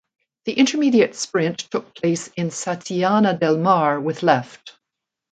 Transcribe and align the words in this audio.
The 0.45 0.53
intermediate 0.53 1.13
sprint 1.13 1.59
took 1.59 1.93
place 1.93 2.27
in 2.29 2.47
Santillana 2.49 3.39
del 3.39 3.59
Mar 3.59 3.99
with 3.99 4.23
left. 4.23 4.79